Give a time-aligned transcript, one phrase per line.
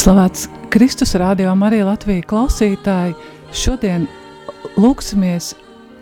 [0.00, 3.12] Slavēts Kristus rādījā Marija Latvija klausītāji.
[3.52, 4.06] Šodien
[4.80, 5.50] lūksimies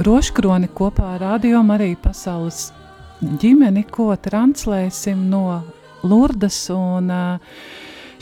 [0.07, 2.69] roškroni kopā ar Radio Mariju pasaules
[3.43, 5.65] ģimeni, ko translēsim no
[6.07, 7.11] Lurdas un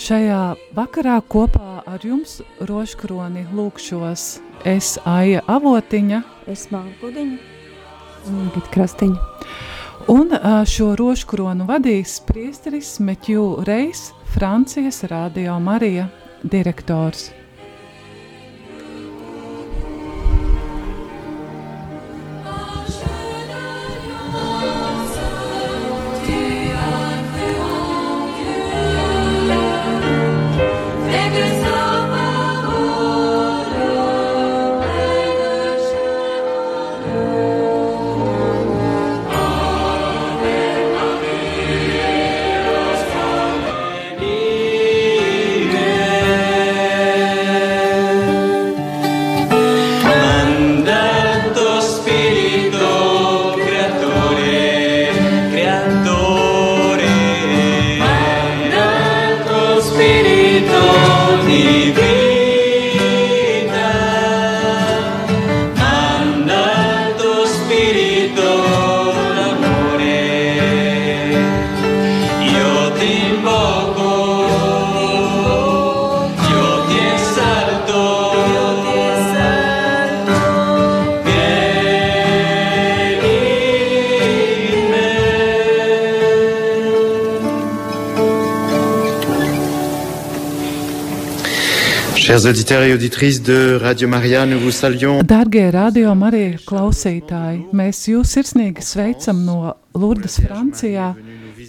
[0.01, 0.41] šajā
[0.81, 4.27] vakarā kopā ar jums roškroni lūkšos
[4.65, 9.33] es Aija Avotiņa, es Mārkudiņa un Gita Krastiņa.
[10.09, 10.39] Un
[10.73, 16.09] šo roškronu vadīs priesteris Meķu Reis, Francijas Radio Marija
[16.43, 17.46] direktors.
[92.27, 95.23] Chers auditeurs et auditrices de Radio Maria, nous vous saluons.
[95.23, 101.13] Dargie Radio Marija klausītāji, mēs jūs sirsnīgi sveicam no Lurdas, Francijā,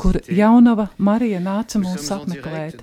[0.02, 2.82] kur jaunava Marija nāca mūs apmeklēt.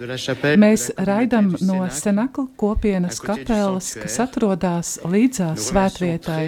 [0.55, 6.45] Mēs raidam no Senakla kopienas kapelas, kas atrodas līdzās svētvietai.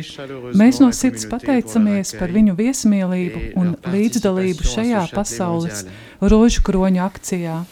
[0.54, 5.88] Mēs no sirds pateicamies par viņu viesmīlību un līdzdalību šajā pasaules
[6.22, 7.64] rožu kroņa akcijā.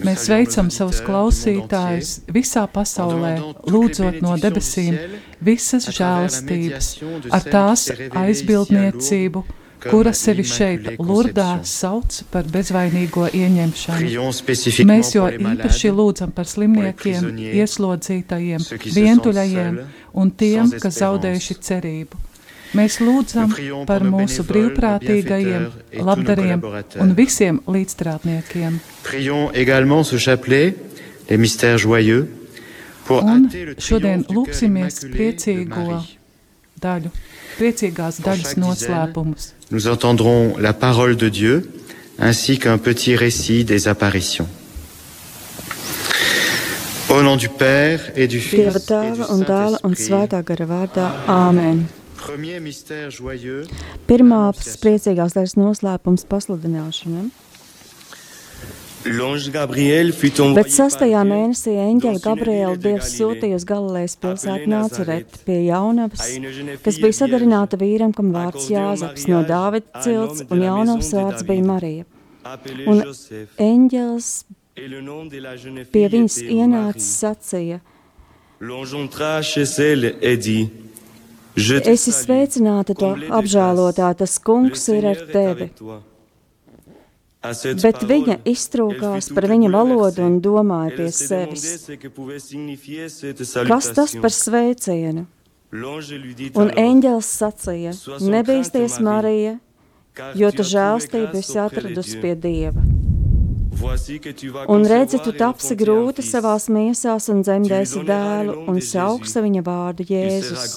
[0.00, 3.34] Mēs veicam savus klausītājus visā pasaulē,
[3.68, 4.96] lūdzot no debesīm
[5.44, 6.88] visas žēlastības,
[7.30, 7.88] ar tās
[8.22, 9.44] aizbildniecību,
[9.82, 14.10] kura sevi šeit, Lurdā, sauc par bezvainīgo ieņemšanu.
[14.88, 19.80] Mēs jo īpaši lūdzam par slimniekiem, ieslodzītajiem, vientuļajiem
[20.22, 22.28] un tiem, kas zaudējuši cerību.
[22.72, 23.52] Mēs lūdzam
[23.84, 25.66] par mūsu brīvprātīgajiem,
[26.00, 26.62] labdariem
[27.04, 28.78] un visiem līdzstrādniekiem.
[33.12, 33.44] Un
[33.76, 36.00] šodien lūksimies priecīgo
[36.82, 37.12] daļu,
[37.58, 39.52] priecīgās daļas noslēpumus.
[39.70, 41.62] Nous entendrons la parole de Dieu
[42.18, 44.48] ainsi qu'un petit récit des apparitions.
[47.10, 51.10] Au nom du Père et du Fils Dieva tēva un dēla un svētā gara vārdā.
[51.28, 52.01] Āmen!
[54.08, 54.42] Pirmā
[54.82, 57.30] priecīgās daļas noslēpums pasludināšana.
[59.02, 66.22] Bet sastajā mēnesī eņģeļa Gabriela Dievs sūtīja uz Galilejas pilsētu Nācereti pie jaunavas,
[66.84, 72.06] kas bija sadarināta vīram, kam vārds Jāzeps no Dāvida cilts, un jaunavas vārds bija Marija.
[72.86, 73.02] Un
[73.66, 74.30] eņģelis
[75.90, 77.82] pie viņas ienācis sacīja.
[81.56, 85.68] Esi sveicināta, to apžēlotā, tas kungs ir ar tevi.
[87.82, 91.90] Bet viņa iztrūkās par viņa valodu un domāja pie sevis.
[93.66, 95.26] Kas tas par sveicienu?
[95.72, 99.56] Un eņģēlis sacīja: Nebīsties, Marija,
[100.36, 102.84] jo tu žēlstību esi atradusi pie Dieva.
[104.68, 110.76] Un redzi, tu tapsi grūti savās miesās un dzemdēsi dēlu un sauksi viņa vārdu Jēzus.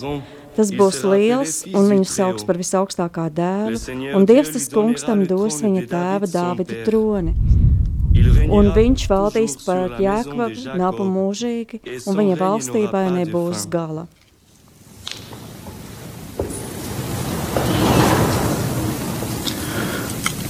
[0.56, 3.80] Tas būs liels, un viņu sauks par visaugstākā dēlu,
[4.16, 7.36] un Dievs tas kungs tam dos viņa tēva Dāvida troni.
[8.48, 14.08] Un viņš valdīs par Jēkvabu nabu mūžīgi, un viņa valstībai nebūs gala.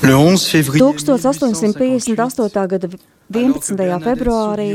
[0.06, 2.68] Le 11 février 1858.
[2.68, 2.88] gada
[3.33, 3.80] 11.
[4.04, 4.68] februārī,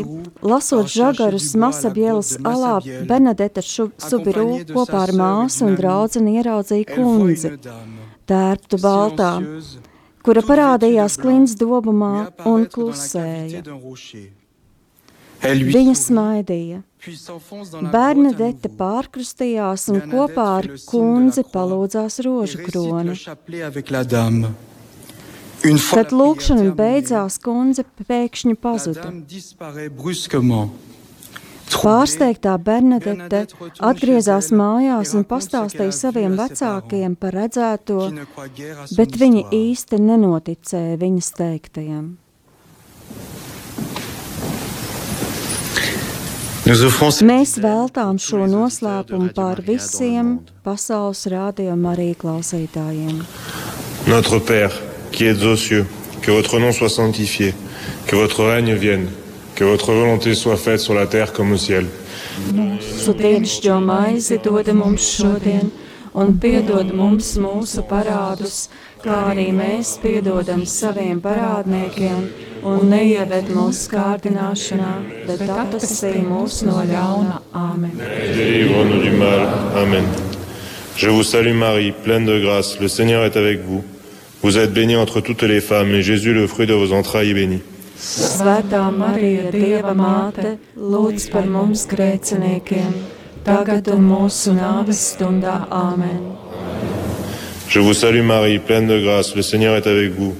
[0.42, 7.52] lasot žagarus Masabielas alā, Benedeta Subiru kopā ar māsu un draudzeni ieraudzīja kundzi,
[8.26, 9.30] tērptu baltā,
[10.26, 13.62] kura parādījās klints dobumā un klusēja.
[15.40, 16.82] Viņa smaidīja.
[17.94, 23.14] Bernadete pārkrustījās un kopā ar kundzi palūdzās rožu kroni.
[25.60, 29.10] Kad lūkšana beidzās, kundze pēkšņi pazuda.
[31.70, 33.44] Pārsteigtā Bernadette
[33.86, 38.08] atgriezās mājās un pastāstīja saviem vecākiem par redzēto,
[38.96, 42.10] bet viņi īsti nenoticēja viņas teiktajam.
[47.26, 53.24] Mēs veltām šo noslēpumu pār visiem pasaules rādījuma arī klausītājiem.
[54.06, 55.86] Notre Père, qui êtes aux cieux,
[56.22, 57.54] que votre nom soit sanctifié,
[58.06, 59.08] que votre règne vienne,
[59.54, 61.86] que votre volonté soit faite sur la terre comme au ciel.
[62.54, 65.70] Mūsu dienascho maizi dod mums šodien,
[66.14, 68.68] un piedod mums mūsu parādus,
[69.04, 72.24] kā arī mēs piedodam saviem parādniekiem,
[72.64, 74.90] un neieved mūsu kārdināšanā,
[75.28, 77.40] bet atpestī mūs no ļauna.
[77.52, 77.94] Amen.
[78.00, 79.46] Délivre-nous du mal.
[79.76, 80.04] Amen.
[80.96, 83.84] Je vous salue Marie, pleine de grâce, le Seigneur est avec vous.
[84.42, 87.34] Vous êtes bénie entre toutes les femmes, et Jésus, le fruit de vos entrailles, est
[87.34, 87.60] béni.
[88.00, 92.94] Svētā Marija, Dieva māte, lūdz par mums grēciniekiem,
[93.44, 95.66] tagad un mūsu nāves stundā.
[95.68, 96.22] Amen.
[97.68, 100.34] Je vous salue Marie, pleine de grâce, le Seigneur est avec vous.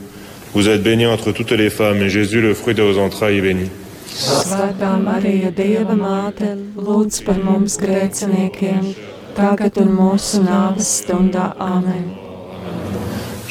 [0.55, 3.43] Vous êtes bénie entre toutes les femmes, et Jésus, le fruit de vos entrailles, est
[3.43, 3.69] béni.
[4.09, 8.95] Svētā Marija, Dieva māte, lūdz par mums grēciniekiem,
[9.37, 11.53] tagad un mūsu nāves stundā.
[11.61, 12.20] Amen.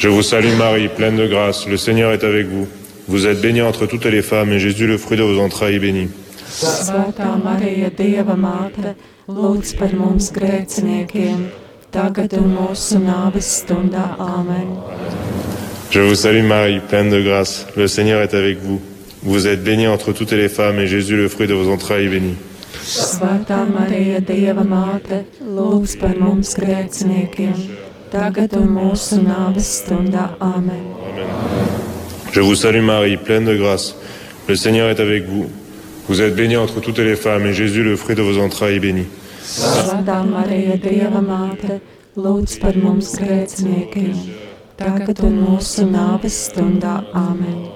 [0.00, 2.66] Je vous salue Marie, pleine de grâce, le Seigneur est avec vous.
[3.06, 5.78] Vous êtes bénie entre toutes les femmes, et Jésus, le fruit de vos entrailles, est
[5.78, 6.08] béni.
[6.48, 8.94] Svētā Marija, Dieva māte,
[9.28, 11.42] lūdz par mums grēciniekiem,
[11.92, 14.16] tagad un mūsu nāves stundā.
[14.16, 14.72] Amen.
[15.90, 18.80] Je vous salue Marie, pleine de grâce, le Seigneur est avec vous.
[19.22, 22.16] Vous êtes bénie entre toutes les femmes, et Jésus, le fruit de vos entrailles, est
[22.16, 22.34] béni.
[22.88, 30.30] Svētā Marija, Dieva māte, lūdz par mums grēciniekiem, tagad un mūsu nāves stundā.
[30.40, 30.82] Amen.
[32.32, 33.94] Je vous salue Marie, pleine de grâce.
[34.48, 35.46] Le Seigneur est avec vous.
[36.08, 38.80] Vous êtes bénie entre toutes les femmes, et Jésus, le fruit de vos entrailles, est
[38.80, 39.06] béni.
[39.50, 41.80] Svētā Marija, Dieva māte,
[42.14, 44.12] lūdz par mums grēciniekiem,
[44.78, 47.00] tagad un mūsu nāves stundā.
[47.14, 47.66] Amen.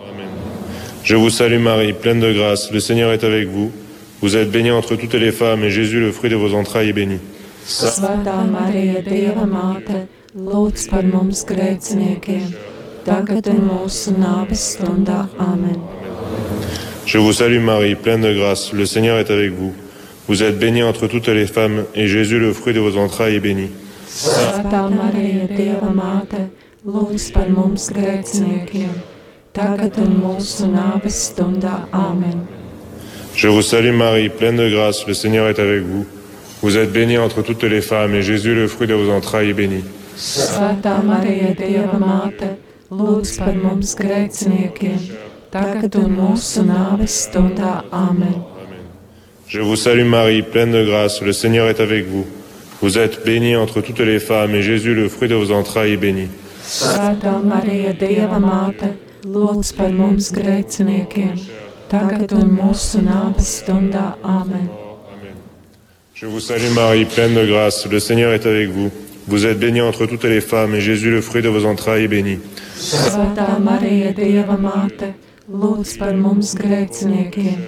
[1.02, 2.70] Je vous salue Marie, pleine de grâce.
[2.70, 3.72] Le Seigneur est avec vous.
[4.20, 6.92] Vous êtes bénie entre toutes les femmes, et Jésus, le fruit de vos entrailles, est
[6.92, 7.18] béni.
[7.66, 12.48] Svētā Marija, Dieva māte, lūdz par mums grēciniekiem,
[13.06, 15.28] tagad un mūsu nāves stundā.
[15.38, 15.78] Amen.
[17.06, 18.72] Je vous salue Marie, pleine de grâce.
[18.72, 19.72] Le Seigneur est avec vous.
[20.26, 23.40] Vous êtes bénie entre toutes les femmes, et Jésus, le fruit de vos entrailles, est
[23.40, 23.70] béni.
[24.10, 26.48] Svētā Marija, Dieva māte,
[26.82, 28.90] lūdz par mums grēciniekiem,
[29.54, 31.86] tagad un mūsu nāves stundā.
[31.92, 32.42] Amen.
[33.36, 35.06] Je vous salue Marie, pleine de grâce.
[35.06, 36.06] Le Seigneur est avec vous.
[36.60, 39.54] Vous êtes bénie entre toutes les femmes, et Jésus, le fruit de vos entrailles, est
[39.54, 39.84] béni.
[40.14, 42.52] Svētā Marija, Dieva māte,
[42.94, 45.00] lūdz par mums grēciniekiem,
[45.50, 47.82] tagad un mūsu nāves stundā.
[47.90, 48.36] Amen.
[49.48, 51.20] Je vous salue Marie, pleine de grâce.
[51.20, 52.24] Le Seigneur est avec vous.
[52.80, 55.96] Vous êtes bénie entre toutes les femmes, et Jésus, le fruit de vos entrailles, est
[55.96, 56.28] béni.
[56.62, 58.94] Svētā Marija, Dieva māte,
[59.26, 61.34] lūdz par mums grēciniekiem,
[61.90, 64.14] tagad un mūsu nāves stundā.
[64.22, 64.70] Amen.
[66.14, 67.84] Je vous salue Marie, pleine de grâce.
[67.90, 68.92] Le Seigneur est avec vous.
[69.26, 72.08] Vous êtes bénie entre toutes les femmes, et Jésus, le fruit de vos entrailles, est
[72.08, 72.38] béni.
[72.76, 75.14] Svētā Marija, Dieva māte,
[75.48, 77.62] lūdz par mums grēciniekiem,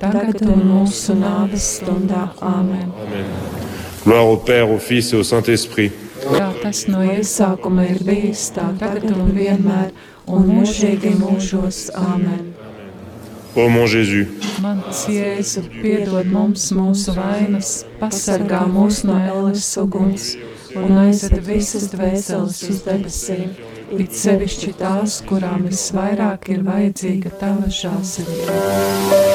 [0.00, 2.30] tagad un mūsu nāves stundā.
[2.40, 2.88] Amen.
[3.04, 3.28] Amen.
[4.06, 5.92] Gloire au Père, au Fils et au Saint-Esprit.
[6.22, 9.92] Kā tas no Iesākuma ir bijis tā tagad un vienmēr,
[10.26, 11.90] un mūžīgi mūžos.
[11.98, 12.54] Amen.
[13.54, 14.32] Ô mon Jésus,
[14.64, 20.30] Mans Jēzu, piedod mums mūsu vainas, pasargā mūs no ēles uguns
[20.78, 23.52] un aizved visas dvēseles uz debesīm,
[23.98, 29.31] it sevišķi tās, kurām visvairāk ir vajadzīga tava žāsība.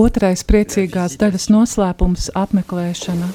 [0.00, 3.26] Otrais priecīgās daļas noslēpums apmeklēšana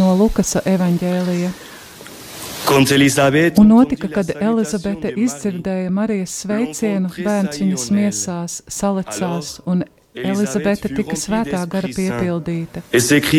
[0.00, 1.50] no Lukasa evaņģēlija.
[3.60, 9.84] Un notika, kad Elizabete izdzirdēja Marijas sveicienu, bērns viņas miesās salecās, un
[10.16, 12.86] Elizabete tika svētā gara piepildīta.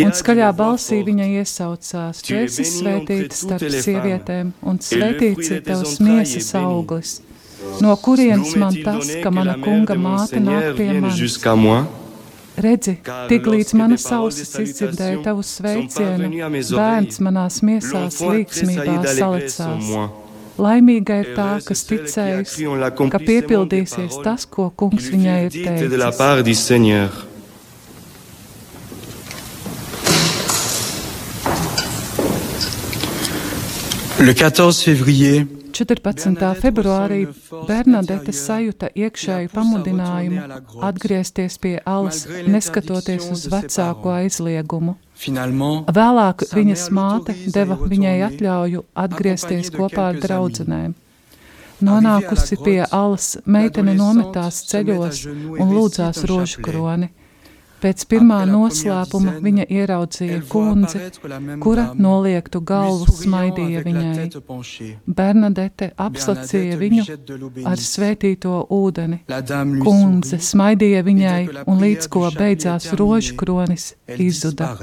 [0.05, 6.53] Un skaļā balsī viņa iesaucās: Tu esi svētīta starp sievietēm, un svētīts ir tavs miesas
[6.61, 7.21] auglis.
[7.81, 11.37] No kurienes man tas, ka mana kunga māte nāk pie manis?
[12.53, 12.99] Redzi,
[13.31, 16.29] tik līdz manas ausis izdzirdēja tavu sveicienu,
[16.69, 19.89] bērns manās miesās līksmībā salicās.
[20.61, 22.59] Laimīga ir tā, kas ticējis,
[23.09, 25.89] ka piepildīsies tas, ko kungs viņai ir teicis.
[34.23, 36.49] Le 14 février 14.
[36.61, 37.23] februārī
[37.65, 40.43] Bernadete sajuta iekšēju pamudinājumu
[40.85, 44.93] atgriezties pie alas, neskatoties uz vecāko aizliegumu.
[45.97, 50.93] Vēlāk viņas māte deva viņai atļauju atgriezties kopā ar draudzenēm.
[51.83, 55.25] Nonākusi pie alas, meitene nometās ceļos
[55.57, 57.09] un lūdzās rožu kroni.
[57.83, 61.01] Pēc pirmā noslēpuma viņa ieraudzīja kundzi,
[61.63, 64.27] kura noliektu galvu smaidīja viņai.
[65.19, 67.07] Bernadete apslacīja viņu
[67.67, 69.23] ar svētīto ūdeni.
[69.83, 74.75] Kundze smaidīja viņai, un līdz ko beidzās rožu kronis, izzuda.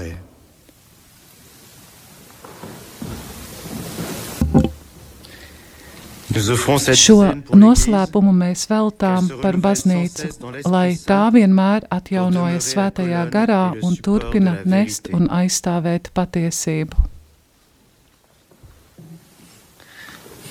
[6.30, 7.16] Šo
[7.58, 10.28] noslēpumu mēs veltām par baznīcu,
[10.70, 17.08] lai tā vienmēr atjaunojas svētajā garā un turpina nest un aizstāvēt patiesību.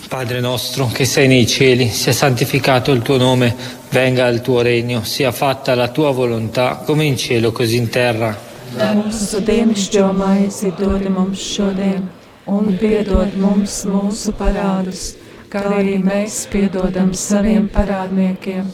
[0.09, 3.55] Padre nostro che sei nei cieli, sia santificato il tuo nome,
[3.91, 8.35] venga il tuo regno, sia fatta la tua volontà, come in cielo così in terra.
[8.75, 12.09] Mūsu dienascho maizi dod mums šodien,
[12.45, 15.15] un piedod mums mūsu parādus
[15.49, 18.67] kā arī mēs piedodam saviem parādniekiem,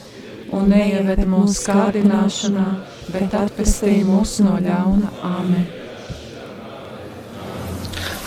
[0.55, 2.65] un neieved mūsu kārdināšanā,
[3.13, 5.11] bet atpestī mūs no ļauna.
[5.23, 5.65] Āmen!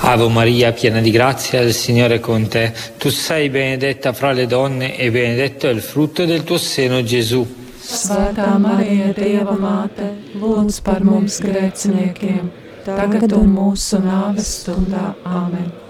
[0.09, 2.73] Ave Maria, piena di grazia, il Signore è con te.
[2.97, 7.45] Tu sei benedetta fra le donne e benedetto è il frutto del tuo seno, Gesù.
[7.89, 12.49] Svētā Marija, Dieva māte, lūdz par mums grēciniekiem,
[12.85, 15.13] tagad un mūsu nāves stundā.
[15.25, 15.88] Āmen!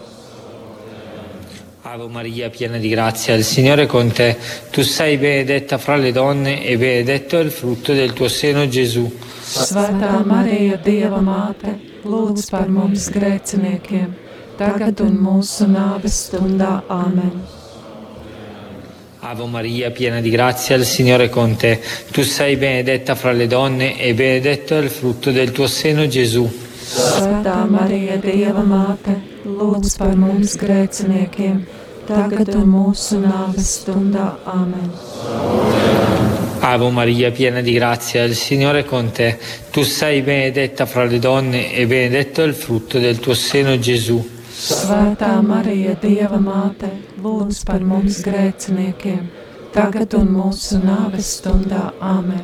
[1.91, 4.37] Ave Maria, piena di grazia, il Signore è con te.
[4.71, 9.11] Tu sei benedetta fra le donne e benedetto è il frutto del tuo seno, Gesù.
[9.41, 11.73] Svētā Marija, Dieva māte,
[12.05, 14.11] lūdz par mums grēciniekiem,
[14.61, 16.83] tagad un mūsu nāves stundā.
[16.93, 17.41] Amen.
[19.21, 21.81] Ave Maria, piena di grazia, il Signore è con te.
[22.13, 26.45] Tu sei benedetta fra le donne e benedetto è il frutto del tuo seno, Gesù.
[26.89, 29.17] Svētā Marija, Dieva māte,
[29.49, 31.78] lūdz par mums grēciniekiem,
[32.09, 34.31] tagad un mūsu nāves stundā.
[34.49, 34.89] Amen.
[36.61, 39.39] Ave Maria, piena di grazia, il Signore è con te.
[39.71, 44.37] Tu sei benedetta fra le donne e benedetto è il frutto del tuo seno, Gesù.
[44.59, 46.89] Svētā Marija, Dieva māte,
[47.23, 49.29] lūdz par mums grēciniekiem,
[49.71, 51.93] tagad un mūsu nāves stundā.
[52.01, 52.43] Amen.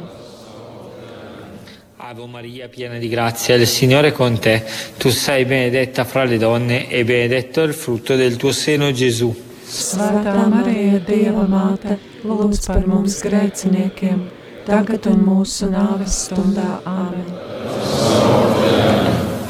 [1.97, 4.63] Ave Maria, piena di grazia, il Signore è con te.
[4.97, 9.53] Tu sei benedetta fra le donne e benedetto è il frutto del tuo seno, Gesù.
[9.65, 14.21] Svētā Marija, Dieva māte, lūdz par mums grēciniekiem,
[14.67, 16.83] tagad un mūsu nāves stundā.
[16.85, 17.29] Āmen.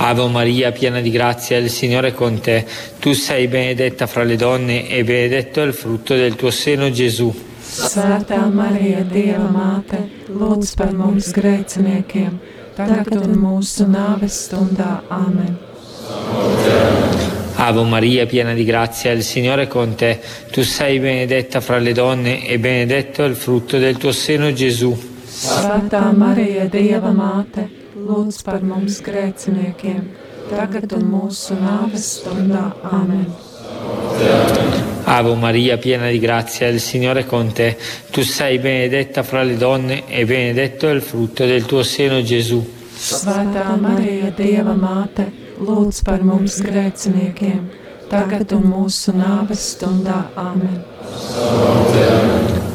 [0.05, 2.65] Ave Maria, piena di grazia, il Signore è con te.
[3.01, 7.33] Tu sei benedetta fra le donne e benedetto è il frutto del tuo seno, Gesù.
[7.65, 9.99] Svētā Marija, Dieva māte,
[10.31, 12.39] lūdz par mums grēciniekiem,
[12.77, 15.01] tagad un mūsu nāves stundā.
[15.11, 16.84] Āmen.
[17.67, 20.21] Ave Maria, piena di grazia, il Signore è con te.
[20.51, 24.95] Tu sei benedetta fra le donne e benedetto è il frutto del tuo seno, Gesù.
[25.35, 27.65] Svētā Marija, Dieva māte,
[27.97, 30.03] lūdz par mums grēciniekiem,
[30.51, 32.67] tagad un mūsu nāves stundā.
[32.85, 33.25] Āmen.
[35.09, 37.79] Ave Maria, piena di grazia, il Signore è con te.
[38.11, 42.61] Tu sei benedetta fra le donne e benedetto è il frutto del tuo seno, Gesù.
[42.95, 47.65] Svētā Marija, Dieva māte, lūdz par mums grēciniekiem,
[48.11, 50.25] tagad un mūsu nāves stundā.
[50.37, 50.83] Amen.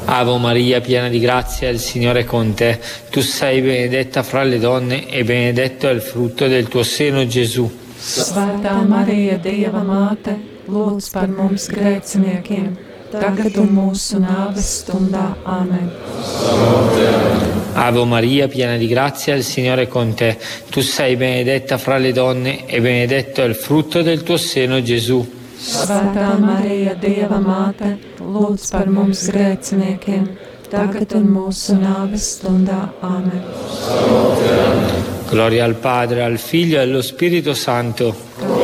[0.10, 2.80] Ave Maria, piena di grazia, il Signore è con te.
[3.12, 7.70] Tu sei benedetta fra le donne e benedetto è il frutto del tuo seno, Gesù.
[8.00, 10.38] Svētā Marija, Dieva māte,
[10.72, 12.72] lūdz par mums grēciniekiem,
[13.12, 15.36] tagad un mūsu nāves stundā.
[15.44, 15.92] Amen.
[17.82, 20.38] Ave Maria, piena di grazia, il Signore è con te.
[20.70, 25.26] Tu sei benedetta fra le donne e benedetto è il frutto del tuo seno, Gesù.
[25.60, 30.28] Svētā Marija, Dieva māte, lūdz par mums grēciniekiem,
[30.68, 32.92] tagad un mūsu nāves stundā.
[33.00, 33.44] Amen.
[35.30, 38.14] Gloria al Padre, al Figlio e allo Spirito Santo.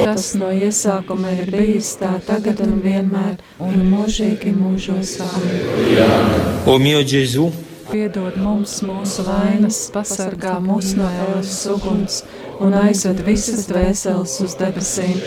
[0.03, 5.21] Tas no iesākuma ir bijis tā tagad un vienmēr, un mūžīgi mūžos.
[5.23, 6.65] Amen.
[6.65, 7.51] O mio Gesù,
[7.95, 12.17] piedod mums mūsu vainas, pasargā mūs no ēlas uguns
[12.63, 15.17] un aizved visas dvēseles uz debesīm,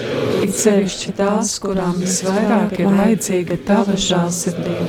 [0.44, 4.84] it sevišķi tās, kurām visvairāk ir vajadzīga tava žālsirdība.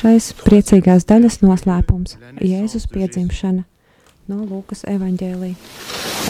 [0.00, 2.16] Priecīgās daļas noslēpums-
[2.52, 3.64] Jēzus piedzimšana
[4.30, 5.54] no Lūkas evaņģēlī.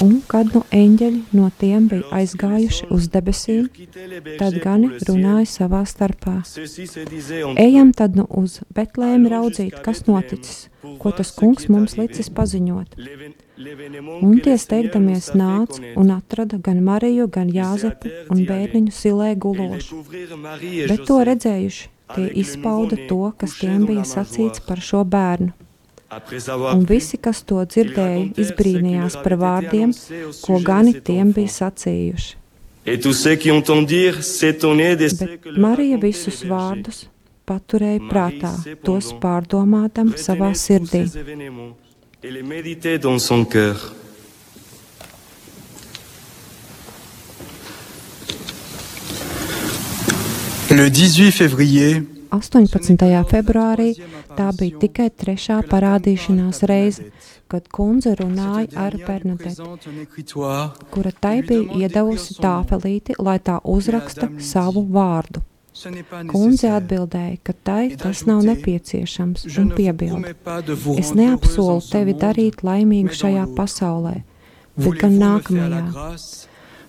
[0.01, 3.67] Un kad nu eņģeļi no tiem bija aizgājuši uz debesīm,
[4.41, 6.39] tad gani runāja savā starpā.
[7.61, 10.69] Ejam tad nu uz Betlēmu raudzīt, kas noticis,
[11.03, 12.97] ko tas kungs mums licis paziņot.
[14.25, 20.01] Un tie steigdamies nāca un atrada gan Mariju, gan Jāzepu un bērniņu silē gulošu.
[20.89, 25.53] Bet to redzējuši, Tie izpauda to, kas tiem bija sacīts par šo bērnu.
[26.75, 29.93] Un visi, kas to dzirdēja, izbrīnījās par vārdiem,
[30.43, 32.37] ko gani tiem bija sacījuši.
[35.21, 37.05] Bet Marija visus vārdus
[37.47, 41.05] paturēja prātā, tos pārdomādam savā sirdī.
[50.71, 52.95] Le 18 février 18.
[53.27, 53.89] februārī
[54.37, 57.09] tā bija tikai trešā parādīšanās reize,
[57.51, 59.59] kad kundze runāja ar Bernadeti,
[60.95, 65.43] kura tai bija iedavusi tāfelīti, lai tā uzraksta savu vārdu.
[66.31, 70.37] Kundze atbildēja, ka tai tas nav nepieciešams, un piebilda:
[71.03, 74.17] Es neapsolu tevi darīt laimīgu šajā pasaulē,
[74.79, 75.85] bet gan nākamajā.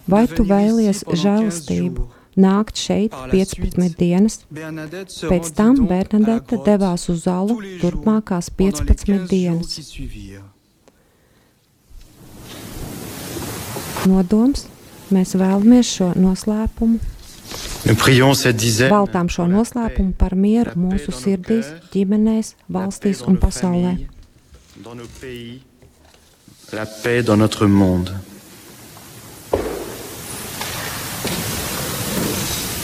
[0.06, 2.21] Vai tu vēlies žēlastību?
[2.40, 4.42] Nākt šeit 15 dienas.
[4.52, 9.80] Pēc tam Bernadette devās uz zalu turpmākās 15 dienas.
[14.10, 14.66] Nodoms
[15.14, 17.00] mēs vēlamies šo noslēpumu.
[18.90, 23.98] Baltām šo noslēpumu par mieru mūsu sirdīs, ģimenēs, valstīs un pasaulē.
[26.72, 28.31] La paix dans notre monde.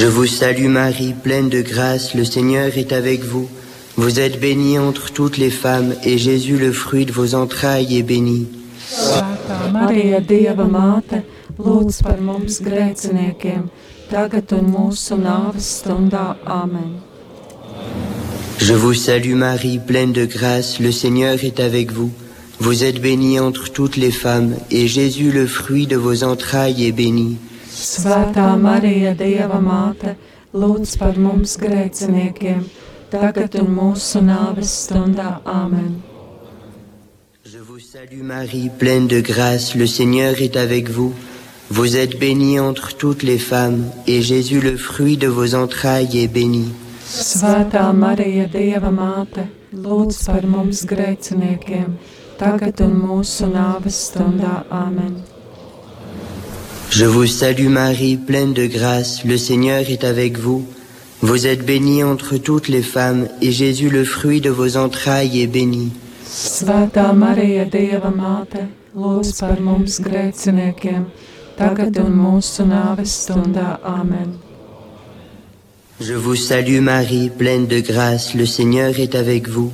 [0.00, 3.50] Je vous salue Marie, pleine de grâce, le Seigneur est avec vous.
[3.96, 8.02] Vous êtes bénie entre toutes les femmes, et Jésus, le fruit de vos entrailles, est
[8.02, 8.48] béni.
[8.88, 11.20] Svētā Marija, Dieva māte,
[11.58, 13.66] lūdz par mums grēciniekiem,
[14.08, 16.38] tagad un mūsu nāves stundā.
[16.46, 16.96] Amen.
[18.56, 22.10] Je vous salue Marie, pleine de grâce, le Seigneur est avec vous.
[22.58, 26.92] Vous êtes bénie entre toutes les femmes, et Jésus, le fruit de vos entrailles, est
[26.92, 27.36] béni.
[27.70, 30.16] Svētā Marija, Dieva māte,
[30.52, 32.64] lūdz par mums grēciniekiem,
[33.12, 35.38] tagad un mūsu nāves stundā.
[35.46, 36.02] Amen.
[37.44, 41.14] Je vous salue Marie, pleine de grâce, le Seigneur est avec vous.
[41.70, 46.28] Vous êtes bénie entre toutes les femmes, et Jésus, le fruit de vos entrailles, est
[46.28, 46.72] béni.
[47.06, 51.94] Svētā Marija, Dieva māte, lūdz par mums grēciniekiem,
[52.38, 54.64] tagad un mūsu nāves stundā.
[54.70, 55.29] Amen.
[56.90, 60.66] Je vous salue Marie, pleine de grâce, le Seigneur est avec vous.
[61.22, 65.46] Vous êtes bénie entre toutes les femmes, et Jésus, le fruit de vos entrailles, est
[65.46, 65.92] béni.
[66.30, 68.60] Svētā Marija, Dieva māte,
[68.94, 71.06] lūdz par mums grēciniekiem,
[71.58, 73.78] tagad un mūsu nāves stundā.
[73.82, 74.34] Amen.
[76.00, 79.72] Je vous salue Marie, pleine de grâce, le Seigneur est avec vous.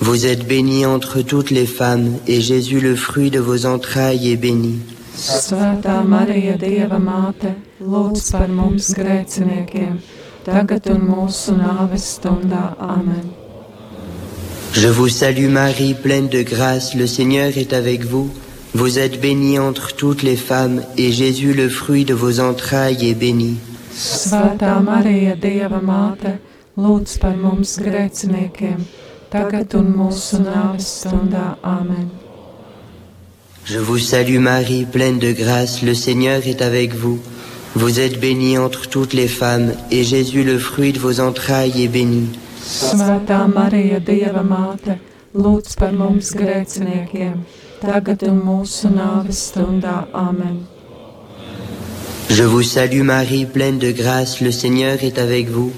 [0.00, 4.36] Vous êtes bénie entre toutes les femmes, et Jésus, le fruit de vos entrailles, est
[4.36, 4.78] béni.
[5.20, 7.50] Svētā Marija, Dieva māte,
[7.84, 9.98] lūdz par mums grēciniekiem,
[10.46, 12.70] tagad un mūsu nāves stundā.
[12.80, 13.26] Amen.
[14.72, 18.30] Je vous salue Marie, pleine de grâce, le Seigneur est avec vous.
[18.72, 23.18] Vous êtes bénie entre toutes les femmes, et Jésus, le fruit de vos entrailles, est
[23.18, 23.58] béni.
[23.92, 26.38] Svētā Marija, Dieva māte,
[26.78, 28.80] lūdz par mums grēciniekiem,
[29.28, 31.58] tagad un mūsu nāves stundā.
[31.60, 32.19] Amen.
[33.64, 37.18] Je vous salue Marie, pleine de grâce, le Seigneur est avec vous.
[37.74, 41.88] Vous êtes bénie entre toutes les femmes, et Jésus, le fruit de vos entrailles, est
[41.88, 42.28] béni.
[42.70, 44.94] Svētā Marija, Dieva māte,
[45.34, 47.40] lūdz par mums grēciniekiem,
[47.80, 50.06] tagad un mūsu nāves stundā.
[50.14, 50.60] Amen.
[52.28, 55.72] Je vous salue Marie, pleine de grâce, le Seigneur est avec vous.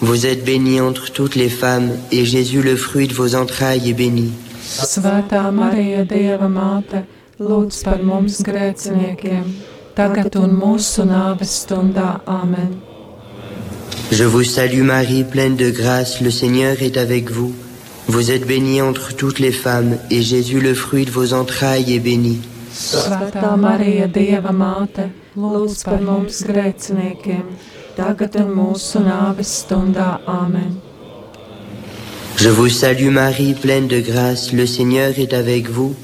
[0.00, 3.94] Vous êtes bénie entre toutes les femmes, et Jésus, le fruit de vos entrailles, est
[3.94, 4.32] béni.
[4.64, 7.04] Svētā Marija, Dieva māte,
[7.40, 9.44] lūdz par mums grēciniekiem,
[9.96, 12.20] tagad un mūsu nāves stundā.
[12.28, 12.74] Amen.
[14.12, 17.54] Je vous salue Marie, pleine de grâce, le Seigneur est avec vous.
[18.08, 22.00] Vous êtes bénie entre toutes les femmes, et Jésus, le fruit de vos entrailles, est
[22.00, 22.40] béni.
[22.74, 27.48] Svētā Marija, Dieva māte, lūdz par mums grēciniekiem,
[27.96, 30.20] tagad un mūsu nāves stundā.
[30.26, 30.76] Amen.
[32.36, 35.94] Je vous salue Marie, pleine de grâce, le Seigneur est avec vous.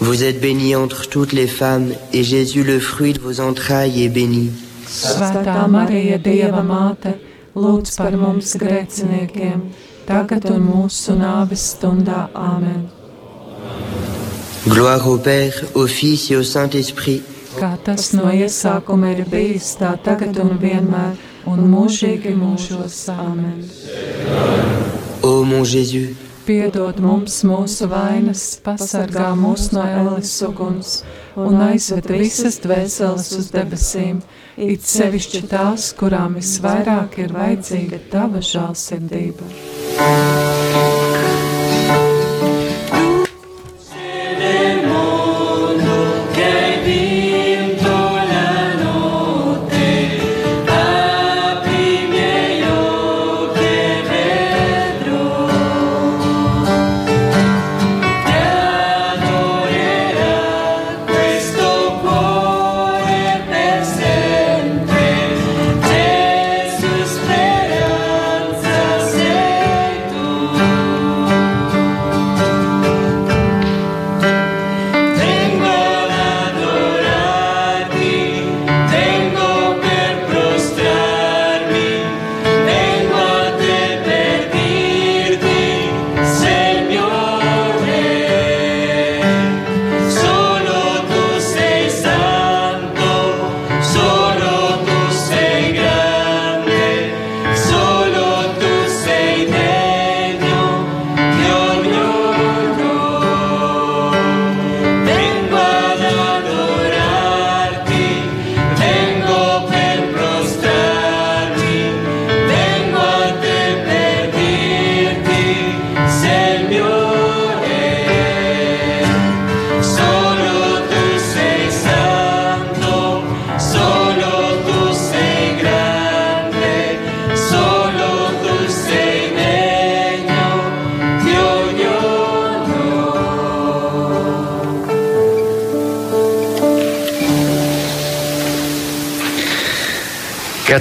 [0.00, 4.08] Vous êtes bénie entre toutes les femmes, et Jésus, le fruit de vos entrailles, est
[4.08, 4.50] béni.
[4.88, 7.12] Svētā Marija, Dieva māte,
[7.58, 9.66] lūdz par mums grēciniekiem,
[10.08, 12.28] tagad un mūsu nāves stundā.
[12.34, 12.86] Amen.
[14.66, 17.22] Gloire au Père, au Fils et au Saint-Esprit.
[17.58, 23.02] Kā tas no iesākuma ir bijis, tā tagad un vienmēr, un mūžīgi mūžos.
[23.12, 23.60] Amen.
[25.22, 26.14] Ô mon Jésus,
[26.48, 30.92] Piedod mums mūsu vainas, pasargā mūs no ēles uguns
[31.36, 34.22] un aizved visas dvēseles uz debesīm,
[34.56, 39.44] it sevišķi tās, kurām visvairāk ir vajadzīga tava žālsirdība.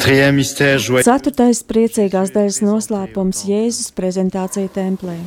[0.07, 5.17] Ceturtais priecīgās daļas noslēpums- Jēzus prezentācija templī.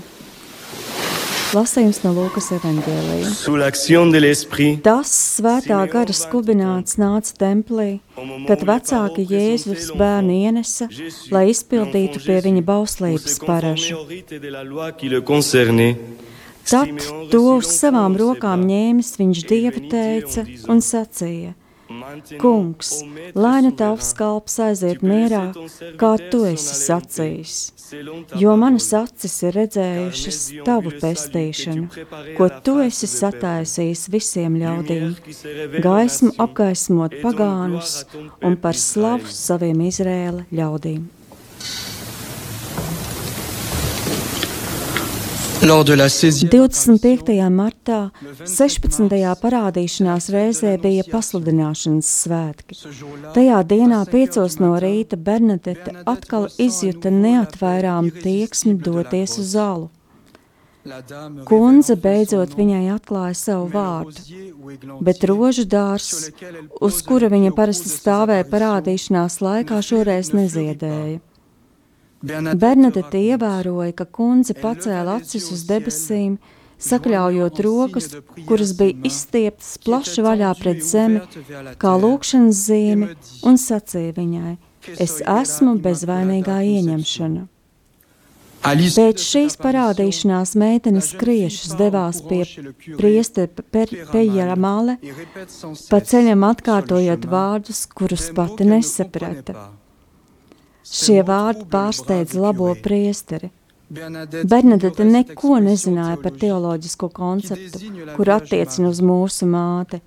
[1.53, 3.33] Lasījums no Lūkas evanģēlija.
[4.87, 8.01] Tas svētā gara skubināts nāca templī,
[8.49, 10.89] kad vecāki Jēzus bērnu ienesa,
[11.31, 14.01] lai izpildītu pie viņa bauslības paražu.
[16.71, 21.53] Tad to uz savām rokām ņēmis viņš dievu teica un sacīja:
[22.39, 22.91] Kungs,
[23.35, 25.43] lai nu tavs kalps aiziet mierā,
[25.99, 27.57] kā tu esi sacījis,
[28.43, 31.89] jo manas acis ir redzējušas tavu pestīšanu,
[32.39, 35.17] ko tu esi sataisījis visiem ļaudīm,
[35.83, 38.05] gaismu apgaismot pagānus
[38.47, 41.09] un par slavu saviem Izrēla ļaudīm.
[45.71, 47.35] 25.
[47.55, 47.99] martā
[48.43, 49.13] 16.
[49.39, 52.79] parādīšanās reizē bija pasludināšanas svētki.
[53.37, 59.89] Tajā dienā piecos no rīta Bernadete atkal izjuta neatvairām tieksmi doties uz zalu.
[61.47, 64.27] Kundze beidzot viņai atklāja savu vārdu,
[65.07, 66.33] bet rožu dārs,
[66.81, 71.21] uz kura viņa parasti stāvēja parādīšanās laikā, šoreiz neziedēja.
[72.23, 76.37] Bernadete ievēroja, ka kundze pacēla acis uz debesīm,
[76.81, 78.11] sakļaujot rokas,
[78.49, 81.23] kuras bija izstieptas plaši vaļā pret zemi,
[81.81, 84.59] kā lūkšanas zīme, un sacīja viņai:
[85.01, 87.49] Es esmu bezvainīgā ieņemšana.
[88.61, 92.43] Pēc šīs parādīšanās meitenes kriešus devās pie
[92.99, 93.65] priestera
[94.13, 94.99] Pejera Male,
[95.89, 99.80] pa ceļam atkārtojot vārdus, kurus pati nesaprata.
[100.91, 103.53] Šie vārdi pārsteidz labo priesteri.
[103.91, 107.79] Bernadete neko nezināja par teoloģisko konceptu,
[108.17, 110.01] kur attiecina uz mūsu māti.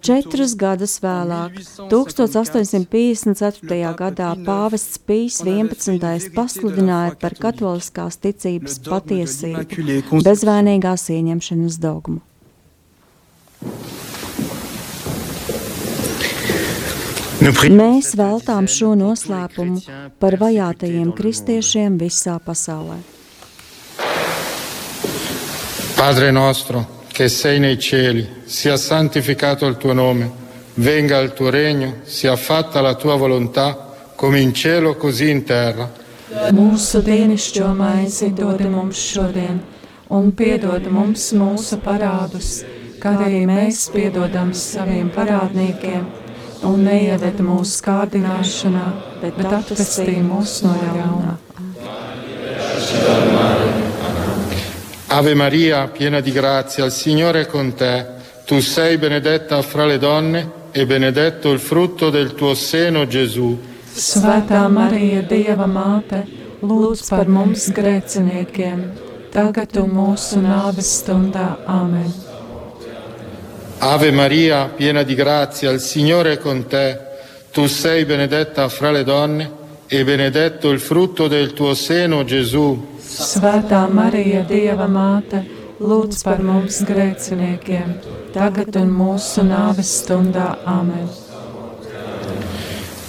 [0.00, 1.58] Četrus gadus vēlāk,
[1.92, 3.92] 1854.
[3.98, 6.32] gadā pāvests Pīs 11.
[6.36, 12.20] pasludināja par katoliskās ticības patiesību, bezvainīgās ieņemšanas dogmu.
[17.40, 19.80] Mēs veltām šo noslēpumu
[20.20, 22.98] par vajātajiem kristiešiem visā pasaulē.
[25.96, 30.30] Padre nostro, che sei nei cieli, sia santificato il tuo nome,
[30.74, 35.88] venga il tuo regno, sia fatta la tua volontà, come in cielo così in terra.
[36.52, 39.62] Mūsu dienascho maizi dod mums šodien,
[40.08, 42.66] un piedod mums mūsu parādus,
[43.00, 46.19] kā arī mēs piedodam saviem parādniekiem
[46.66, 48.86] un neieved mūsu kārdināšanā,
[49.22, 51.36] bet, atvestī mūs no ļaunā.
[55.12, 58.18] Ave Maria, piena di grazia, il Signore è con te.
[58.44, 63.58] Tu sei benedetta fra le donne e benedetto il frutto del tuo seno, Gesù.
[63.90, 66.22] Svētā Marija, Dieva māte,
[66.62, 68.84] lūdz par mums grēciniekiem,
[69.34, 71.56] tagad un mūsu nāves stundā.
[71.66, 72.29] Amen.
[73.82, 77.00] Ave Maria, piena di grazia, il Signore è con te.
[77.50, 79.50] Tu sei benedetta fra le donne
[79.86, 82.98] e benedetto il frutto del tuo seno, Gesù.
[83.00, 85.40] Svētā Marija, Dieva māte,
[85.80, 87.96] lūdz par mums grēciniekiem,
[88.36, 90.58] tagad un mūsu nāves stundā.
[90.68, 91.08] Amen.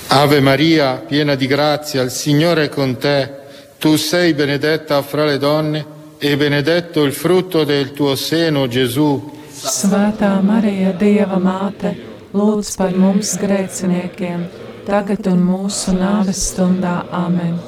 [0.08, 3.30] Ave Maria, piena di grazia, il Signore è con te.
[3.78, 5.86] Tu sei benedetta fra le donne
[6.18, 9.40] e benedetto il frutto del tuo seno, Gesù.
[9.62, 11.92] Svētā Marija, Dieva māte,
[12.34, 14.48] lūdz par mums grēciniekiem,
[14.88, 17.04] tagad un mūsu nāves stundā.
[17.14, 17.60] Amen.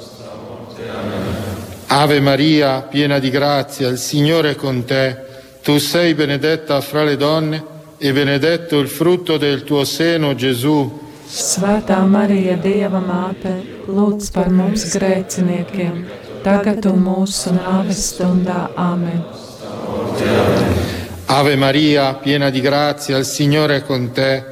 [1.93, 5.17] Ave Maria, piena di grazia, il Signore è con te.
[5.61, 7.63] Tu sei benedetta fra le donne
[7.99, 10.99] e benedetto il frutto del tuo seno, Gesù.
[11.29, 13.53] Svētā Marija, Dieva māte,
[13.85, 16.03] lūdz par mums grēciniekiem,
[16.41, 18.71] tagad un mūsu nāves stundā.
[18.73, 19.42] Amen.
[21.25, 24.43] Ave Maria, piena di grazia, il Signore è con te.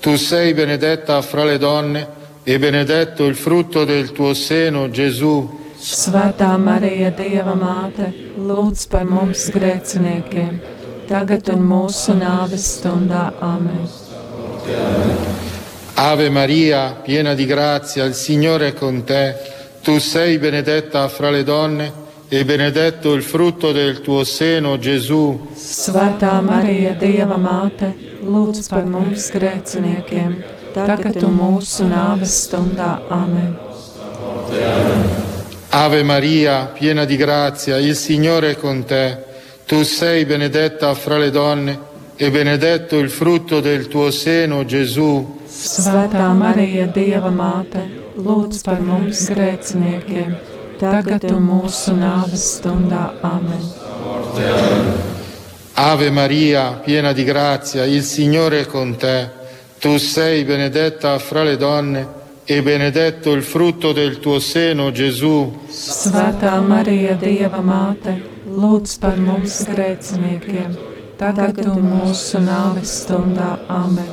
[0.00, 2.06] Tu sei benedetta fra le donne
[2.42, 5.56] e benedetto il frutto del tuo seno, Gesù.
[5.78, 10.56] Svētā Marija, Dieva māte, lūdz par mums grēciniekiem,
[11.06, 13.30] tagad un mūsu nāves stundā.
[13.38, 13.86] Amen.
[15.94, 19.36] Ave Maria, piena di grazia, il Signore è con te.
[19.82, 25.48] Tu sei benedetta fra le donne e benedetto il frutto del tuo seno, Gesù.
[25.56, 30.34] Svētā Marija, Dieva māte, lūdz par mums grēciniekiem,
[30.74, 32.98] tagad un mūsu nāves stundā.
[33.08, 33.56] Amen.
[35.70, 39.24] Ave Maria, piena di grazia, il Signore è con te.
[39.64, 41.78] Tu sei benedetta fra le donne
[42.16, 45.38] e benedetto il frutto del tuo seno, Gesù.
[45.48, 47.88] Svētā Marija, Dieva māte,
[48.20, 50.47] lūdz par mums grēciniekiem
[50.78, 53.12] tagad un mūsu nāves stundā.
[53.22, 53.62] Amen.
[55.74, 59.30] Ave Maria, piena di grazia, il Signore è con te.
[59.78, 62.06] Tu sei benedetta fra le donne
[62.44, 65.66] e benedetto il frutto del tuo seno, Gesù.
[65.70, 68.16] Svētā Marija, Dieva māte,
[68.48, 70.74] lūdz par mums grēciniekiem,
[71.20, 73.58] tagad un mūsu nāves stundā.
[73.68, 74.08] Amen.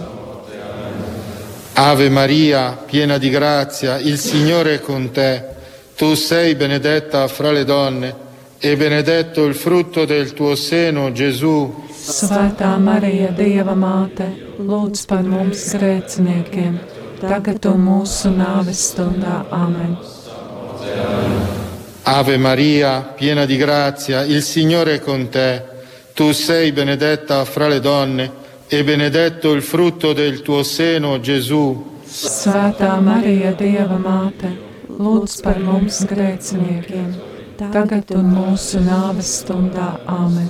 [1.73, 5.54] Ave Maria, piena di grazia, il Signore è con te.
[5.97, 8.13] Tu sei benedetta fra le donne
[8.59, 11.83] e benedetto il frutto del tuo seno, Gesù.
[11.87, 14.27] Svētā Marija, Dieva māte,
[14.59, 16.75] lūdz par mums grēciniekiem,
[17.21, 19.45] tagad un mūsu nāves stundā.
[19.55, 19.95] Amen.
[22.03, 25.63] Ave Maria, piena di grazia, il Signore è con te.
[26.13, 28.31] Tu sei benedetta fra le donne
[28.67, 32.01] e benedetto il frutto del tuo seno, Gesù.
[32.05, 34.64] Svētā Marija, Dieva māte,
[34.99, 37.09] lūdz par mums grēciniekiem,
[37.59, 39.95] tagad un mūsu nāves stundā.
[40.07, 40.49] Amen.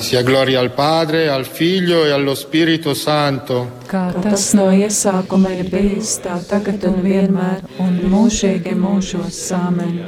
[0.00, 3.82] Sia gloria al Padre, al Figlio e allo Spirito Santo.
[3.90, 9.42] Kā tas no iesākuma ir bijis, tā tagad un vienmēr un mūžīgi mūžos.
[9.58, 10.00] Amen.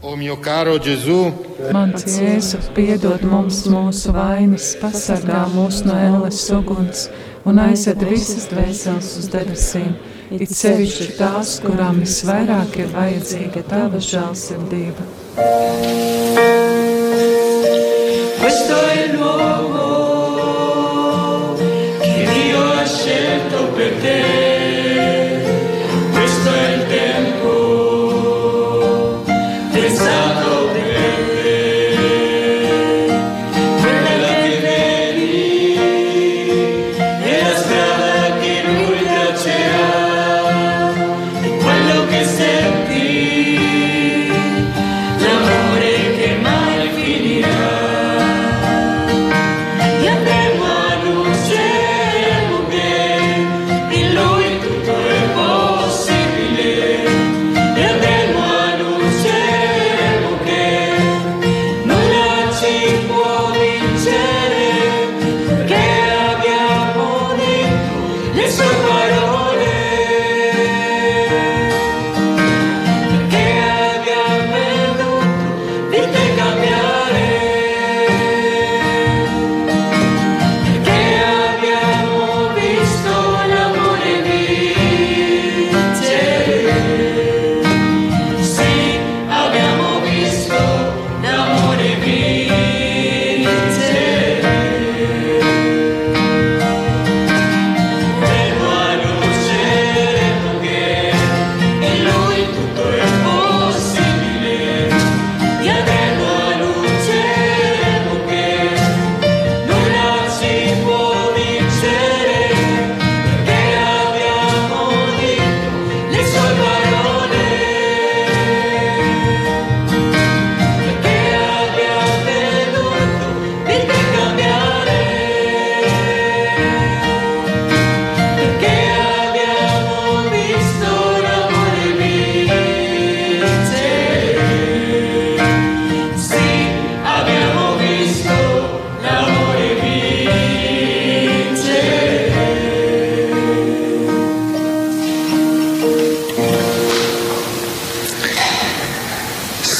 [0.00, 1.32] O mio caro Gesù,
[1.74, 7.08] Mans Jēzu, piedod mums mūsu vainas, pasargā mūs no ēles uguns
[7.48, 9.96] un aizved visas dvēseles uz debesīm,
[10.36, 15.06] it sevišķi tās, kurām visvairāk ir vajadzīga tava žēlsirdība.
[18.40, 19.97] Questo è il luogo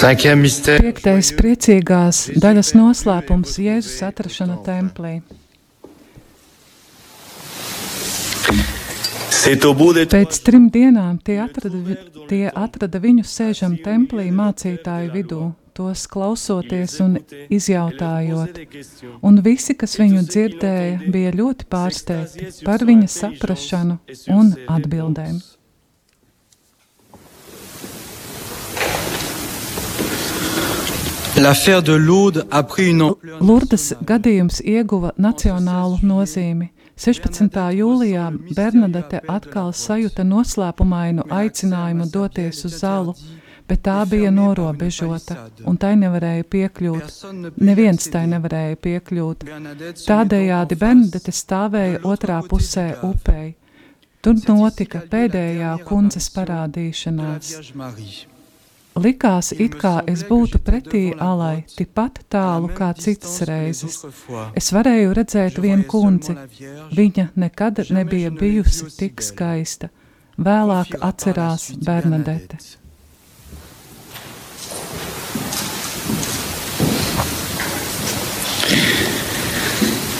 [0.08, 5.18] Piektais priecīgās daļas noslēpums- Jēzus atrašana templī.
[10.08, 11.96] Pēc trim dienām tie atrada,
[12.30, 15.42] tie atrada viņu sēžam templī mācītāju vidū,
[15.76, 17.20] tos klausoties un
[17.52, 18.64] izjautājot.
[19.20, 24.00] Un visi, kas viņu dzirdēja, bija ļoti pārsteigti par viņa saprašanu
[24.32, 25.57] un atbildēm.
[33.46, 36.72] Lurdas gadījums ieguva nacionālu nozīmi.
[36.98, 37.58] 16.
[37.78, 38.24] jūlijā
[38.56, 43.14] Bernadete atkal sajuta noslēpumainu aicinājumu doties uz zalu,
[43.70, 47.20] bet tā bija norobežota, un tai nevarēja piekļūt.
[47.68, 49.46] Neviens tai nevarēja piekļūt.
[50.08, 53.52] Tādējādi Bernadete stāvēja otrā pusē upei.
[54.26, 57.54] Tur notika pēdējā kundzes parādīšanās.
[58.98, 64.00] Likās, it kā es būtu pretī alai, tikpat tālu kā citas reizes.
[64.58, 66.34] Es varēju redzēt vienu kundzi.
[66.98, 69.92] Viņa nekad nebija bijusi tik skaista.
[70.38, 72.58] Vēlāk atcerās Bernadete.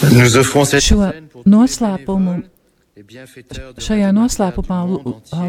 [0.09, 1.03] Šo
[1.45, 2.37] noslēpumu
[2.99, 4.77] Šajā noslēpumā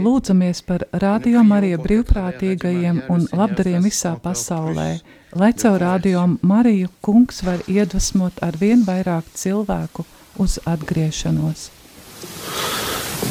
[0.06, 5.00] lūdzamies par Radio Mariju brīvprātīgajiem un labdariem visā pasaulē,
[5.34, 10.06] lai caur Radio Mariju kungs var iedvesmot ar vien vairāk cilvēku
[10.38, 11.72] uz atgriešanos.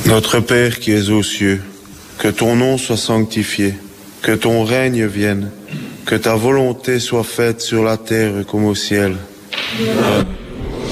[0.06, 1.62] Notre Père qui es aux cieux,
[2.18, 3.74] que ton nom soit sanctifié,
[4.22, 5.52] que ton règne vienne,
[6.04, 9.14] que ta volonté soit faite sur la terre comme au ciel.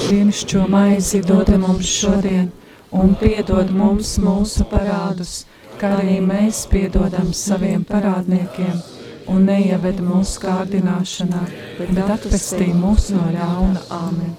[0.07, 2.47] Dienascho maizi dod mums šodien,
[2.91, 5.45] un piedod mums mūsu parādus,
[5.79, 8.79] kā arī mēs piedodam saviem parādniekiem,
[9.27, 11.43] un neieved mūsu kārdināšanā,
[11.79, 13.83] bet atpestī mūs no ļauna.
[13.91, 14.35] Āmen!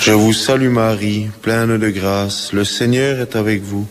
[0.00, 3.86] Je vous salue Marie, pleine de grâce, le Seigneur est avec vous.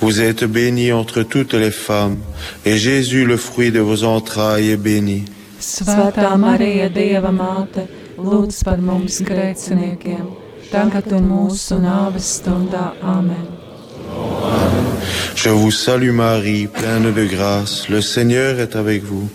[0.00, 2.18] Vous êtes bénie entre toutes les femmes,
[2.66, 5.24] et Jésus, le fruit de vos entrailles, est béni.
[5.64, 7.86] Svētā Marija, Dieva māte,
[8.20, 10.43] lūdz par mums grēciniekiem,
[10.74, 12.86] tagad un mūsu nāves stundā.
[13.02, 13.46] Āmen!
[15.36, 19.28] Je vous salue Marie, pleine de grâce, le Seigneur est avec vous.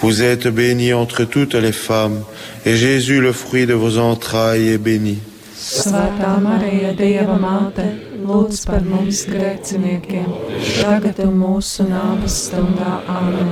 [0.00, 2.22] Vous êtes bénie entre toutes les femmes,
[2.64, 5.18] et Jésus, le fruit de vos entrailles, est béni.
[5.64, 7.86] Svētā Marija, Dieva māte,
[8.24, 10.28] lūdz par mums grēciniekiem,
[10.80, 12.96] tagad un mūsu nāves stundā.
[13.10, 13.50] Āmen!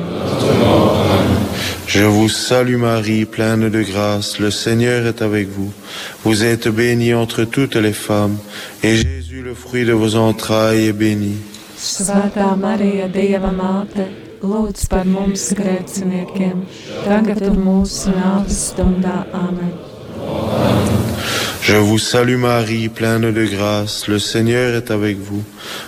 [1.86, 5.72] Je vous salue Marie, pleine de grâce, le Seigneur est avec vous.
[6.24, 8.38] Vous êtes bénie entre toutes les femmes,
[8.82, 11.36] et Jésus, le fruit de vos entrailles, est béni.
[11.82, 14.06] Svētā Marija, Dieva māte,
[14.40, 16.62] lūdz par mums grēciniekiem,
[17.02, 19.24] tagad un mūsu nāves stundā.
[19.34, 21.01] Āmen!
[21.62, 25.44] Je vous salue Marie, pleine de grâce, le Seigneur est avec vous.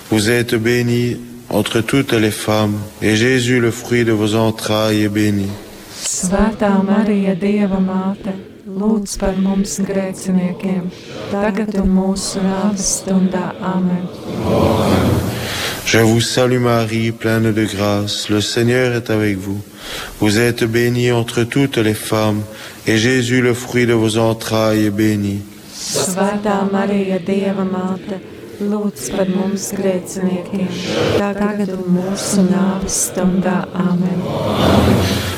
[0.08, 1.16] Vous êtes bénie
[1.50, 5.48] entre toutes les femmes, et Jésus, le fruit de vos entrailles, est béni.
[6.04, 8.30] Svētā Marija, Dieva māte,
[8.70, 10.84] lūdz par mums grēciniekiem,
[11.32, 13.50] tagad un mūsu nāves stundā.
[13.58, 14.06] Āmen!
[15.86, 19.60] Je vous salue Marie, pleine de grâce, le Seigneur est avec vous.
[20.20, 22.42] Vous êtes bénie entre toutes les femmes,
[22.86, 25.42] et Jésus, le fruit de vos entrailles, est béni.
[25.84, 28.16] Svētā Marija, Dieva māte,
[28.64, 30.70] lūdz par mums grēciniekiem,
[31.18, 33.58] tagad un mūsu nāves stundā.
[33.76, 34.22] Āmen!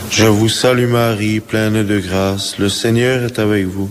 [0.09, 3.91] Je vous salue Marie, pleine de grâce, le Seigneur est avec vous.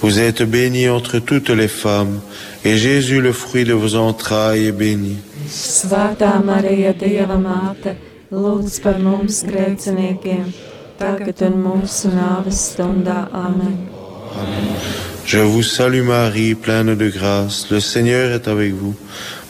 [0.00, 2.20] Vous êtes bénie entre toutes les femmes,
[2.64, 5.18] et Jésus, le fruit de vos entrailles, est béni.
[5.46, 7.98] Svētā Marija, Dieva māte,
[8.32, 10.52] lūdz par mums grēciniekiem,
[10.96, 13.26] tagad un mūsu nāves stundā.
[13.44, 15.11] Āmen!
[15.24, 18.94] Je vous salue Marie, pleine de grâce, le Seigneur est avec vous.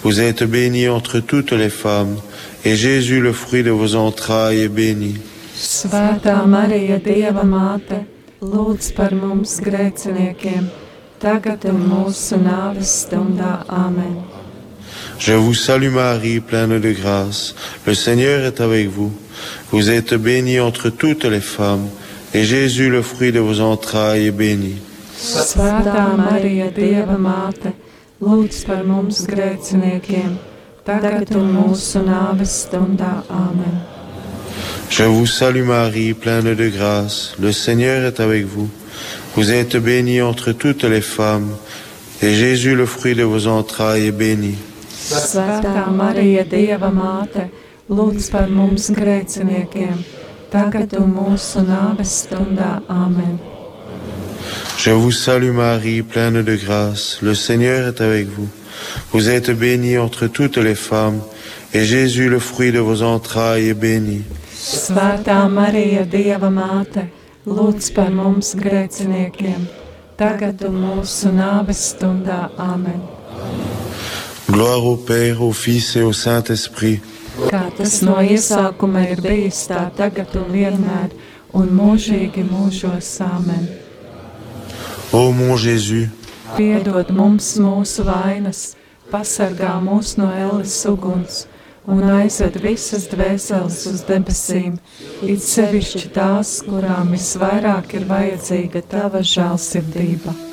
[0.02, 2.16] Vous êtes bénie entre toutes les femmes,
[2.64, 5.16] et Jésus, le fruit de vos entrailles, est béni.
[5.62, 8.00] Svētā Marija, Dieva māte,
[8.42, 10.64] lūdz par mums grēciniekiem,
[11.22, 13.60] tagad un mūsu nāves stundā.
[13.70, 14.24] Āmen!
[15.18, 17.54] Je vous salue Marie, pleine de grâce,
[17.86, 19.12] le Seigneur est avec vous.
[19.70, 21.86] Vous êtes bénie entre toutes les femmes,
[22.34, 24.76] et Jésus, le fruit de vos entrailles, est béni.
[25.22, 27.70] Svētā Marija, Dieva māte,
[28.18, 30.32] lūdz par mums grēciniekiem,
[30.82, 33.20] tagad un mūsu nāves stundā.
[33.30, 33.76] Āmen!
[34.90, 38.68] Je vous salue Marie, pleine de grâce, le Seigneur est avec vous.
[39.36, 41.54] Vous êtes bénie entre toutes les femmes,
[42.20, 44.56] et Jésus, le fruit de vos entrailles, est béni.
[44.90, 47.46] Svētā Marija, Dieva māte,
[47.88, 50.02] lūdz par mums grēciniekiem,
[50.50, 52.80] tagad un mūsu nāves stundā.
[52.90, 53.51] Āmen!
[54.84, 58.48] Je vous salue Marie, pleine de grâce, le Seigneur est avec vous.
[59.12, 61.20] Vous êtes bénie entre toutes les femmes,
[61.72, 64.24] et Jésus, le fruit de vos entrailles, est béni.
[64.52, 67.04] Svētā Marija, Dieva māte,
[67.46, 69.68] lūdz par mums grēciniekiem,
[70.18, 72.48] tagad un mūsu nāves stundā.
[72.58, 72.98] Āmen!
[74.50, 76.98] Gloire au Père, au Fils et au Saint-Esprit.
[77.54, 81.14] Kā tas no iesākuma ir bijis, tā tagad un vienmēr,
[81.54, 83.14] un mūžīgi mūžos.
[83.30, 83.81] Āmen!
[85.12, 86.08] Ô mon Jésus,
[86.56, 88.60] Piedod mums mūsu vainas,
[89.12, 91.42] pasargā mūs no elles uguns
[91.84, 94.78] un aizved visas dvēseles uz debesīm,
[95.20, 100.51] it sevišķi tās, kurām visvairāk ir vajadzīga tava žēlsirdība.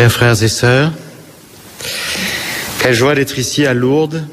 [0.00, 0.92] Chers frères et sœurs,
[2.80, 4.26] quelle joie d'être ici à Lourdes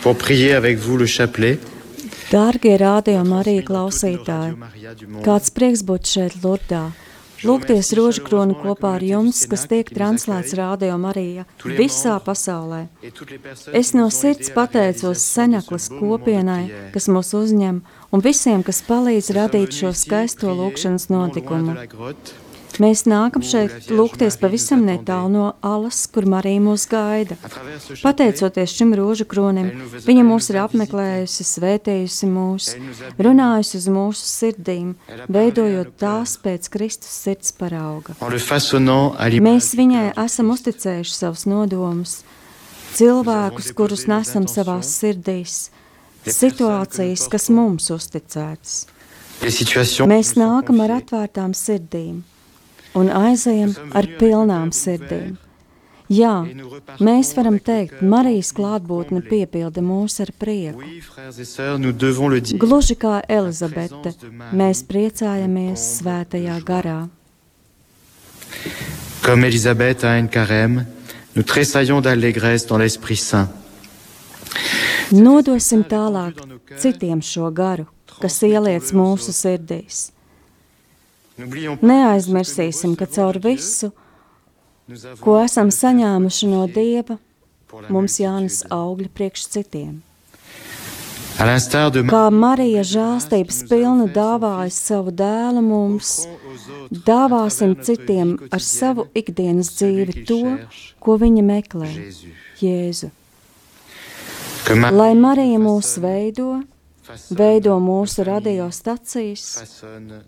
[0.00, 1.58] pour prier avec vous le chapelet.
[2.32, 4.54] Dārgie rādījumi arī klausītāji,
[5.26, 6.94] kāds prieks būt šeit Lurdā.
[7.44, 12.86] Lūgties rožu kroni kopā ar jums, kas tiek translēts Rādio Marija visā pasaulē.
[13.82, 16.62] Es no sirds pateicos Seneklas kopienai,
[16.96, 17.82] kas mūs uzņem,
[18.16, 21.76] un visiem, kas palīdz radīt šo skaisto lūkšanas notikumu.
[22.80, 27.36] Mēs nākam šeit lūgties pavisam netālu no alas, kur Marija mūs gaida.
[28.00, 29.68] Pateicoties šim rožu kronim,
[30.06, 32.70] viņa mūs ir apmeklējusi, svētījusi mūs,
[33.20, 34.94] runājusi uz mūsu sirdīm,
[35.28, 38.16] veidojot tās pēc Kristus sirds parauga.
[38.16, 42.16] Mēs viņai esam uzticējuši savus nodomus,
[42.96, 45.68] cilvēkus, kurus nesam savās sirdīs,
[46.24, 48.82] situācijas, kas mums uzticētas.
[50.08, 52.22] Mēs nākam ar atvērtām sirdīm
[52.98, 55.38] un aizejam ar pilnām sirdīm.
[56.12, 56.42] Jā,
[57.00, 60.84] mēs varam teikt, Marijas klātbūtne piepilda mūs ar prieku.
[62.60, 64.12] Gluži kā Elizabete,
[64.52, 67.00] mēs priecājamies svētajā garā.
[69.22, 70.84] Comme Élisabeth à Carême,
[71.34, 73.48] nous tressaillons d'allégresse dans l'Esprit Saint.
[75.12, 76.38] Nodosim tālāk
[76.80, 77.86] citiem šo garu,
[78.20, 80.10] kas ieliec mūsu sirdīs.
[81.82, 83.92] Neaizmirsīsim, ka caur visu,
[85.22, 87.18] ko esam saņēmuši no Dieva,
[87.88, 90.00] mums jānes augļi priekš citiem.
[92.12, 96.12] Kā Marija žēlstības pilna dāvāja savu dēlu mums,
[96.92, 100.42] dāvāsim citiem ar savu ikdienas dzīvi to,
[101.02, 101.90] ko viņa meklē-
[102.62, 103.10] Jēzu.
[104.70, 106.62] Lai Marija mūs veido,
[107.30, 109.82] veido mūsu radiostacijas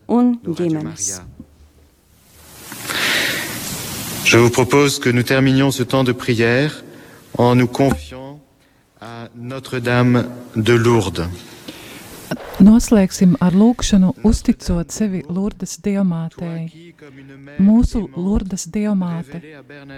[0.09, 1.21] un ģimenes.
[4.25, 6.83] Je vous propose que nous terminions ce temps de prière
[7.39, 8.41] en nous confiant
[9.01, 10.25] à Notre-Dame
[10.57, 11.29] de Lourdes.
[12.65, 16.69] Noslēgsim ar lūkšanu, uzticot sevi Lurdes diamātei.
[17.59, 19.41] Mūsu Lurdes diamāte,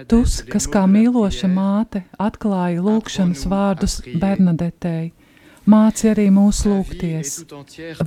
[0.09, 5.13] tu, kas kā mīloša māte atklāja lūkšanas vārdus Bernadetei,
[5.67, 7.41] Māci arī mūs lūgties.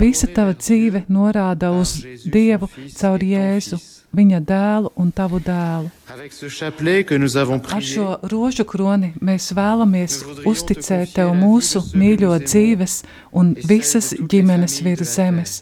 [0.00, 3.76] Visa tava dzīve norāda uz Dievu caur Jēzu,
[4.16, 5.90] viņa dēlu un tavu dēlu.
[6.08, 10.16] Ar šo rožu kroni mēs vēlamies
[10.48, 13.02] uzticēt tev mūsu mīļo dzīves
[13.36, 15.60] un visas ģimenes virs zemes,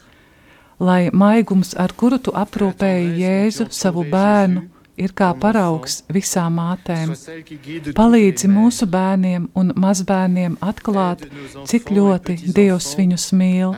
[0.78, 4.68] lai maigums, ar kuru tu aprūpēji Jēzu, savu bērnu,
[4.99, 7.14] ir kā paraugs visām mātēm.
[7.99, 11.24] Palīdzi mūsu bērniem un mazbērniem atklāt,
[11.70, 13.76] cik ļoti Dievs viņus mīl.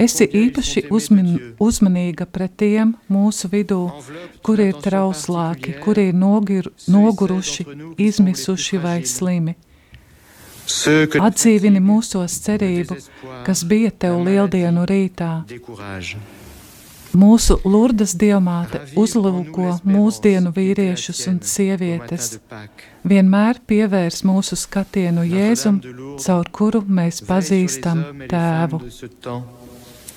[0.00, 1.32] Esi īpaši uzmin,
[1.62, 3.82] uzmanīga pret tiem mūsu vidū,
[4.46, 7.66] kuri ir trauslāki, kuri ir nogir, noguruši,
[8.10, 9.56] izmisuši vai slimi.
[10.70, 12.98] Atdzīvini mūsos cerību,
[13.46, 15.32] kas bija tev lieldienu rītā.
[17.10, 22.36] Mūsu Lurdas diamāte uzlūko mūsdienu vīriešus un sievietes,
[23.02, 25.80] vienmēr pievērs mūsu skatienu Jēzum,
[26.22, 28.82] caur kuru mēs pazīstam Tēvu.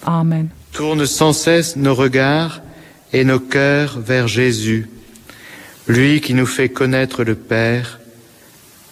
[0.06, 0.52] Amen.
[0.74, 2.62] Tourne sans cesse nos regards
[3.12, 4.90] et nos cœurs vers Jésus,
[5.88, 8.00] lui qui nous fait connaître le Père.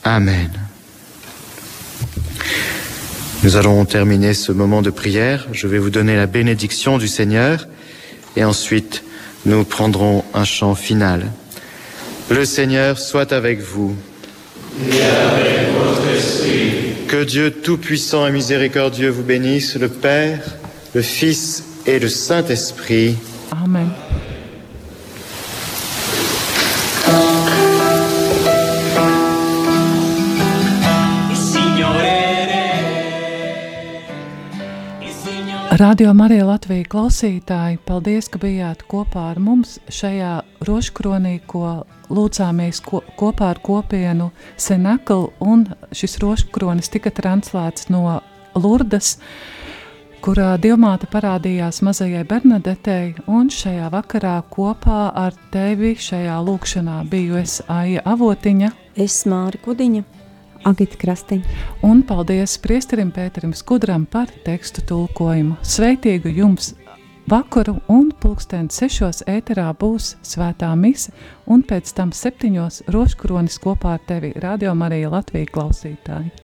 [0.04, 0.50] Amen.
[3.44, 5.48] Nous allons terminer ce moment de prière.
[5.52, 7.68] Je vais vous donner la bénédiction du Seigneur
[8.36, 9.04] et ensuite
[9.46, 11.32] nous prendrons un chant final.
[12.30, 13.96] Le Seigneur soit avec vous.
[17.08, 20.40] Que Dieu Tout-Puissant et Miséricordieux vous bénisse, le Père,
[20.94, 23.18] le Fils et le Saint-Esprit.
[23.52, 23.90] Amen.
[35.72, 43.00] Radio Marija Latvija klausītāji, paldies, ka bijāt kopā ar mums šajā rožkronī, ko lūdzāmies ko,
[43.16, 45.64] kopā ar kopienu Senaklu, un
[45.96, 48.20] šis rožkronis tika translēts no
[48.60, 49.14] Lurdas,
[50.20, 57.62] kurā Dievmāte parādījās mazajai Bernadetei, un šajā vakarā kopā ar tevi šajā lūkšanā biju es
[57.72, 58.76] Aija Avotiņa.
[59.00, 60.21] Es Māri Kudiņa.
[60.68, 61.58] Agita Krastiņa.
[61.88, 65.58] Un paldies priesterim Pēterim Skudram par tekstu tulkojumu.
[65.66, 66.74] Sveitīgu jums
[67.32, 71.14] vakaru un pulksteni sešos ēterā būs svētā mise
[71.48, 76.32] un pēc tam septiņos roškronis kopā ar tevi Radio Marija Latvija klausītāji.